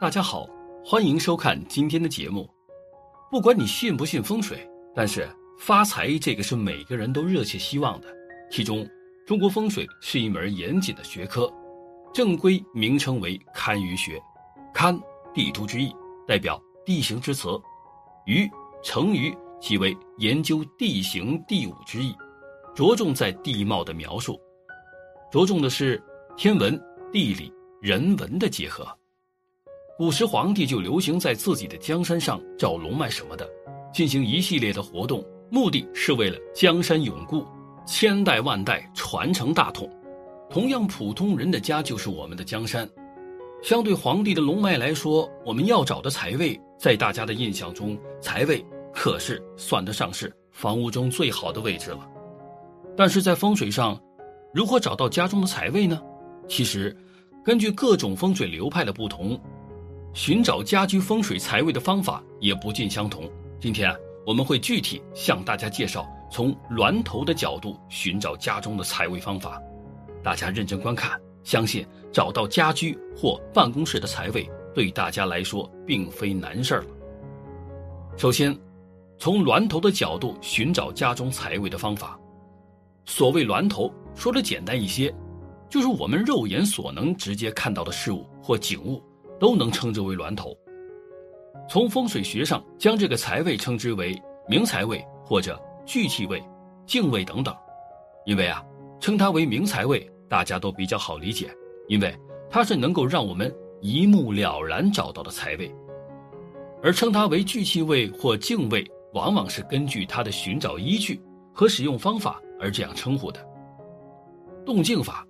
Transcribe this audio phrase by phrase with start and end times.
[0.00, 0.48] 大家好，
[0.82, 2.48] 欢迎收看今天的节目。
[3.30, 8.08] 不管你信不信风水，但是发财这个是每个人都热切希望的。
[8.50, 8.88] 其中，
[9.26, 11.52] 中国风水是一门严谨的学科，
[12.14, 14.18] 正规名称为堪舆学。
[14.72, 14.98] 堪，
[15.34, 15.94] 地图之意，
[16.26, 17.60] 代表地形之词；
[18.26, 18.50] 舆，
[18.82, 22.16] 成舆即为研究地形地物之意，
[22.74, 24.40] 着重在地貌的描述，
[25.30, 26.02] 着重的是
[26.38, 28.88] 天文、地理、人文的结合。
[30.00, 33.46] 古时皇帝就流行在自己的江山上找龙脉什么的，
[33.92, 37.44] 进行一系列的活动，目的是为了江山永固，
[37.86, 39.86] 千代万代传承大统。
[40.48, 42.88] 同样，普通人的家就是我们的江山。
[43.62, 52.08] 相对皇帝的龙脉来说，我们要找的财位，在大家的印象中，财位可是算得上是房屋中最好的位置了。
[52.96, 54.00] 但是在风水上，
[54.54, 56.00] 如何找到家中的财位呢？
[56.48, 56.96] 其实，
[57.44, 59.38] 根据各种风水流派的不同。
[60.12, 63.30] 寻找家居风水财位的方法也不尽相同。
[63.60, 69.62] 今天啊，我们会具体向大家介绍从峦头的角度寻找家中的财位方法。
[70.22, 76.88] 大家认真观看，相信找到家居或办公室的财位对大家来说并非难事儿了。
[78.16, 78.56] 首先，
[79.16, 82.18] 从峦头的角度寻找家中财位的方法。
[83.06, 85.14] 所谓峦头，说的简单一些，
[85.68, 89.00] 就是我们肉眼所能直接看到的事物或景物。
[89.40, 90.56] 都能称之为峦头。
[91.68, 96.42] 从风水学上，将这个财位称之为明财位或者聚气位、
[96.86, 97.56] 静位等等。
[98.26, 98.62] 因为啊，
[99.00, 101.50] 称它为明财位，大家都比较好理解，
[101.88, 102.14] 因为
[102.50, 105.74] 它是能够让我们一目了然找到的财位。
[106.82, 111.20] 而称它为聚气位或静位，往往是根据它的寻找依据
[111.52, 113.44] 和使用方法而这样称呼的。
[114.66, 115.26] 动静法，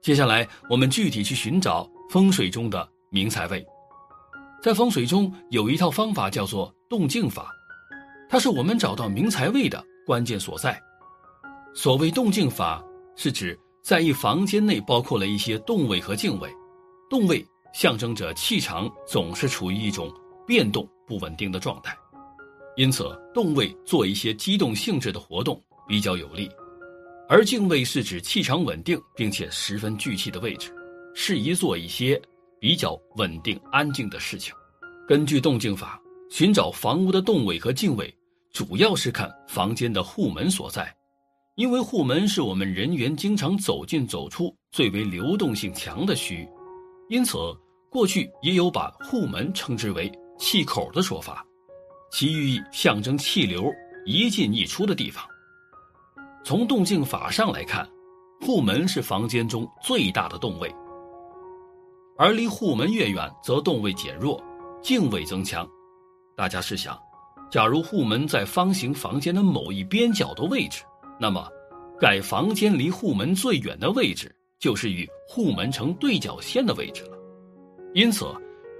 [0.00, 2.88] 接下来我们具体去寻找风水中的。
[3.08, 3.64] 明财位，
[4.60, 7.52] 在风水中有一套方法叫做动静法，
[8.28, 10.80] 它是我们找到明财位的关键所在。
[11.72, 12.82] 所谓动静法，
[13.14, 16.50] 是指在一房间内包括了一些动位和静位，
[17.08, 20.12] 动位象征着气场总是处于一种
[20.44, 21.96] 变动不稳定的状态，
[22.76, 26.50] 因此动位做一些机动性质的活动比较有利，
[27.28, 30.74] 而静位是指气场稳定并且十分聚气的位置，
[31.14, 32.20] 适宜做一些。
[32.58, 34.54] 比较稳定安静的事情，
[35.06, 36.00] 根据动静法
[36.30, 38.12] 寻找房屋的动位和静位，
[38.52, 40.94] 主要是看房间的户门所在，
[41.56, 46.48] 因为户门是我们人员经常走进走出最为流动性强的区域，
[47.08, 47.36] 因此
[47.90, 51.44] 过去也有把户门称之为气口的说法，
[52.10, 53.72] 其寓意象征气流
[54.04, 55.24] 一进一出的地方。
[56.44, 57.88] 从动静法上来看，
[58.40, 60.74] 户门是房间中最大的动位。
[62.18, 64.42] 而离户门越远，则动位减弱，
[64.82, 65.68] 静位增强。
[66.34, 66.98] 大家试想，
[67.50, 70.82] 假如户门在方形房间的某一边角的位置，
[71.20, 71.46] 那么，
[72.00, 77.16] 该房间离户门最远的位置就是与户门成对角线的位置了。
[77.94, 78.26] 因此，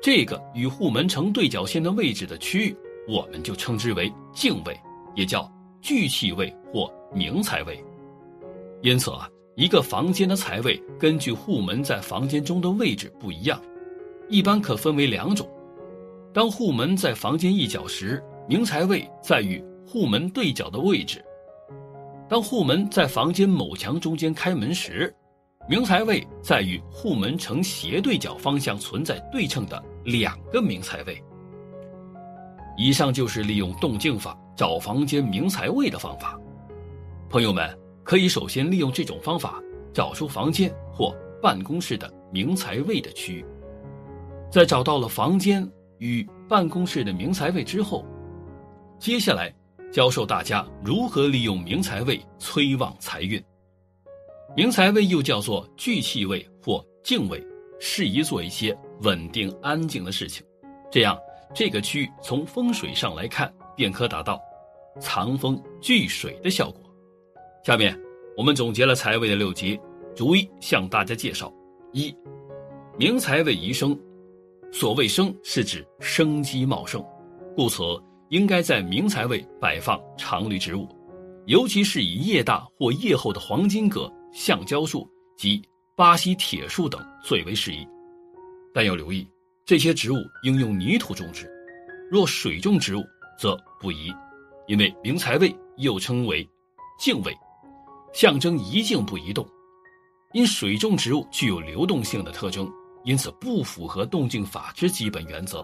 [0.03, 2.77] 这个与户门成对角线的位置的区域，
[3.07, 4.79] 我们就称之为静位，
[5.15, 5.51] 也叫
[5.83, 7.83] 聚气位或明财位。
[8.83, 9.29] 因此啊。
[9.57, 13.59] 一个房间的财位根据户门在房间中的位置不一样，
[14.29, 15.49] 一般可分为两种。
[16.31, 21.21] 当户门在房间一角时，明财位在与户门对角的位置；
[22.29, 25.11] 当户门在房间某墙中间开门时，
[25.67, 31.19] 明财位在与户门呈斜对角方向存在对称的两个明财位。
[32.77, 36.39] 以上就是利用动静法找房间明财位的方法，
[37.31, 37.86] 朋友们。
[38.07, 39.61] 可以首先利用这种方法
[39.93, 41.13] 找出房间或
[41.43, 43.45] 办公室的明财位的区域，
[44.49, 45.69] 在找到了房间
[45.99, 48.07] 与办公室的明财位之后，
[48.97, 49.53] 接下来
[49.93, 53.43] 教授大家如何利用明财位催旺财运。
[54.57, 57.45] 明财位又叫做聚气位或静位，
[57.81, 60.47] 适宜做一些稳定安静的事情，
[60.93, 61.19] 这样
[61.53, 64.41] 这个区域从风水上来看便可达到
[65.01, 66.86] 藏风聚水的效果。
[67.67, 68.01] 下面，
[68.37, 69.77] 我们总结了财位的六节，
[70.15, 71.53] 逐一向大家介绍。
[71.93, 72.15] 一，
[72.97, 73.99] 明财位宜生。
[74.71, 77.05] 所谓生，是指生机茂盛，
[77.57, 77.83] 故此
[78.29, 80.87] 应该在明财位摆放常绿植物，
[81.47, 85.05] 尤其是以叶大或叶厚的黄金葛、橡胶树
[85.37, 85.61] 及
[85.97, 87.85] 巴西铁树等最为适宜。
[88.73, 89.29] 但要留意，
[89.65, 91.51] 这些植物应用泥土种植，
[92.13, 93.03] 若水种植物
[93.37, 94.15] 则不宜，
[94.69, 96.49] 因为明财位又称为
[96.97, 97.37] 静位。
[98.17, 99.47] 象征一静不移动，
[100.33, 102.67] 因水中植物具有流动性的特征，
[103.05, 105.63] 因此不符合动静法之基本原则，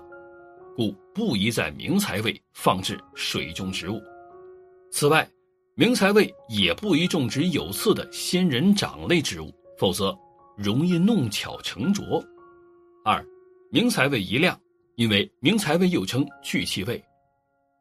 [0.77, 3.99] 故不宜在明财位放置水中植物。
[4.91, 5.27] 此外，
[5.75, 10.15] 明财位也不宜种植有刺的仙人掌类植物，否则
[10.55, 12.23] 容易弄巧成拙。
[13.03, 13.25] 二，
[13.71, 14.61] 明财位宜亮，
[14.97, 17.03] 因为明财位又称聚气位，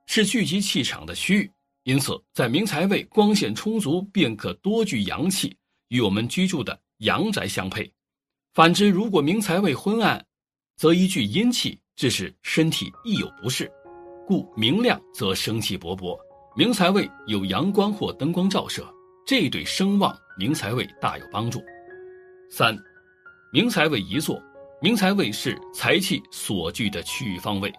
[0.05, 1.51] 是聚集气场的区域，
[1.83, 5.55] 因此在明财位光线充足，便可多聚阳气，
[5.87, 7.91] 与我们居住的阳宅相配。
[8.53, 10.23] 反之，如果明财位昏暗，
[10.77, 13.71] 则一聚阴气，致使身体易有不适。
[14.27, 16.15] 故明亮则生气勃勃，
[16.55, 18.87] 明财位有阳光或灯光照射，
[19.25, 21.59] 这对声望明财位大有帮助。
[22.51, 22.77] 三，
[23.51, 24.39] 明财位宜坐，
[24.81, 27.73] 明财位是财气所聚的区域方位，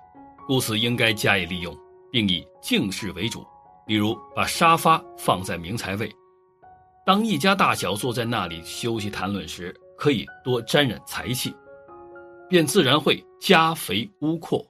[0.48, 1.72] 故此应该加以利用，
[2.10, 3.46] 并以静室为主。
[3.92, 6.10] 比如把沙发放在明财位，
[7.04, 9.70] 当一家大小坐在那里休息谈论时。
[9.98, 11.54] 可以多沾染财气，
[12.48, 14.66] 便自然会家肥屋阔。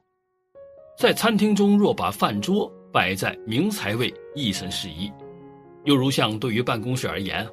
[0.98, 5.08] 在餐厅中，若把饭桌摆在明财位，亦甚适宜。
[5.84, 7.48] 又如像对于办公室而言，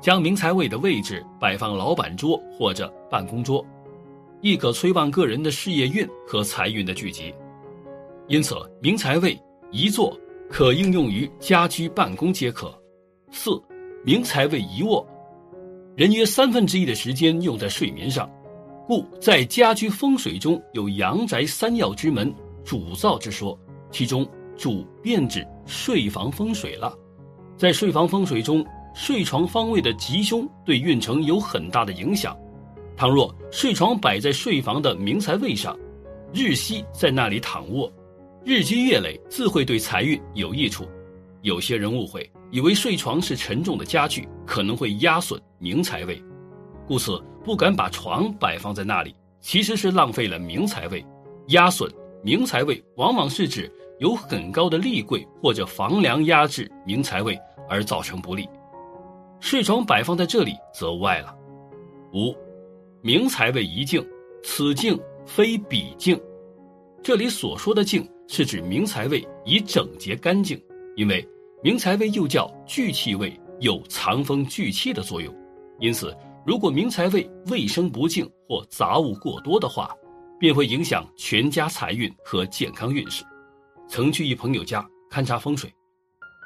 [0.00, 3.66] 将明财位的位置摆放老板桌或者办公桌，
[4.40, 7.34] 亦可催旺个人的事业运和财运的聚集。
[8.28, 9.36] 因此，明财位
[9.72, 10.16] 一坐，
[10.52, 12.78] 可应用于家居办公皆可。
[13.30, 13.50] 四，
[14.04, 15.04] 明财位宜卧。
[15.96, 18.30] 人约三分之一的时间用在睡眠上，
[18.86, 22.30] 故在家居风水中有阳宅三要之门
[22.66, 23.58] 主灶之说，
[23.90, 26.94] 其中主便指睡房风水了。
[27.56, 28.62] 在睡房风水中，
[28.94, 32.36] 睡床方位的吉凶对运程有很大的影响。
[32.94, 35.74] 倘若睡床摆在睡房的明财位上，
[36.34, 37.90] 日夕在那里躺卧，
[38.44, 40.88] 日积月累自会对财运有益处。
[41.42, 42.30] 有些人误会。
[42.52, 46.22] 以为睡床是沉重的家具，可能会压损明财位，
[46.86, 51.02] 故此不敢把床摆放在那里，其实是浪费了明财位。
[51.46, 51.90] 压损
[52.22, 57.40] 明财位，往往是指有很高的立柜或者房梁压制明财位
[57.70, 58.46] 而造成不利。
[59.40, 61.34] 睡床摆放在这里则外了。
[62.12, 62.36] 五，
[63.00, 64.06] 明财位宜静，
[64.42, 66.20] 此静非彼静。
[67.02, 70.58] 这里所说的静，是指明财位宜整洁干净，
[70.96, 71.22] 因为。
[71.62, 75.32] 明财位又叫聚气位，有藏风聚气的作用，
[75.78, 79.94] 因此，如果明财位卫生不净或杂物过多的话，
[80.40, 83.22] 便会影响全家财运和健康运势。
[83.86, 85.70] 曾去一朋友家勘察风水，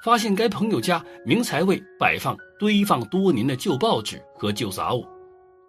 [0.05, 5.07] 发现该朋友家明财位摆放堆放多年的旧报纸和旧杂物，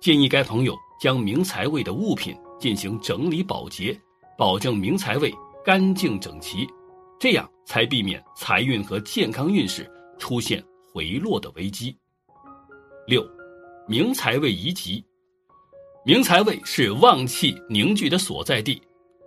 [0.02, 3.98] 建议该朋友将明财位的物品进行整理保洁，
[4.36, 5.32] 保证明财位
[5.68, 6.66] 干净整齐。
[7.20, 9.86] 这样才避免财运和健康运势
[10.18, 11.94] 出现回落的危机。
[13.06, 13.22] 六，
[13.86, 15.04] 明财位宜吉，
[16.06, 18.82] 明财位是旺气凝聚的所在地，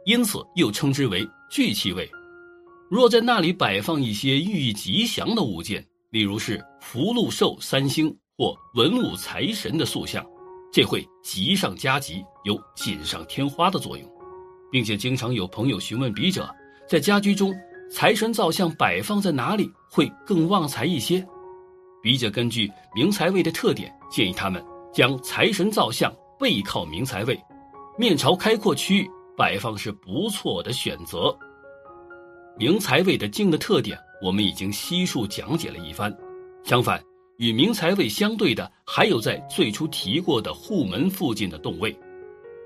[0.06, 2.10] 因此又称之为聚气位。
[2.88, 10.24] 若在那里摆放一些寓意吉祥的物件，例如是福禄寿三星或文武财神的塑像，
[10.72, 14.10] 这会吉上加吉，有锦上添花的作用，
[14.70, 16.48] 并且经常有朋友询问笔者，
[16.88, 17.54] 在家居中。
[17.92, 21.26] 财神造像摆放在哪里会更旺财一些？
[22.00, 24.64] 笔者根据明财位的特点，建议他们
[24.94, 27.36] 将财神造像背靠明财位，
[27.98, 31.36] 面朝开阔区域摆放是不错的选择。
[32.56, 36.16] 明财位的静的特点，我们已经悉数讲解了一番。
[36.62, 37.02] 相反，
[37.38, 41.92] 与明财位相对的，还有在最初提过的户门附近的动位。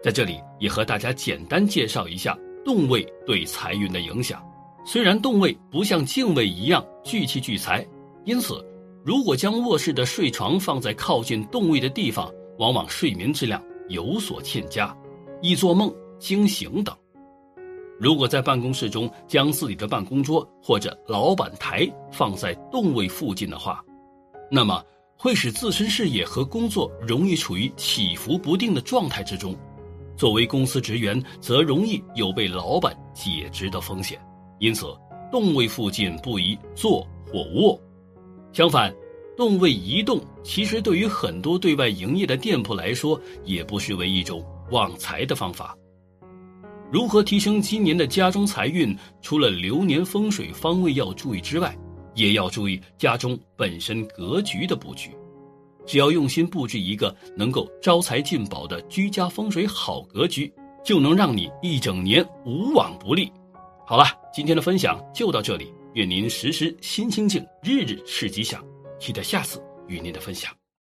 [0.05, 4.45] 在这里也和大家简单介绍一下动位对财运的影响。
[4.85, 7.83] 虽然动位不像静位一样聚气聚财，
[8.27, 8.63] 因此，
[9.03, 14.95] 如果将卧室的睡床放在靠近动位的地方，往往睡眠质量有所欠佳，
[15.41, 16.95] 易做梦惊醒等。
[17.99, 23.83] 如果在办公室中将自己的办公桌或者老板台放在动位附近的话，
[24.51, 24.85] 那么
[25.17, 29.57] 会使自身事业和工作容易处于起伏不定的状态之中。
[30.17, 34.19] 作为公司职员，则容易有被老板解职的风险。
[34.59, 34.87] 因此，
[35.31, 37.79] 动位附近不宜坐或卧。
[38.53, 38.95] 相反，
[39.37, 45.77] 动位移动，其实对于很多对外营业的店铺来说，也不失为一种旺财的方法。
[46.93, 48.97] 如何提升今年的家中财运？
[49.21, 51.77] 除了流年风水方位要注意之外，
[52.15, 55.11] 也要注意家中本身格局的布局。
[55.87, 60.53] 只要用心布置一个能够招财进宝的居家风水好格局，
[60.85, 63.31] 就能让你一整年无往不利。
[63.87, 65.73] 好了，今天的分享就到这里。
[65.95, 68.61] 愿您时时心清静，日日是吉祥。
[68.99, 70.51] 期待下次与您的分享。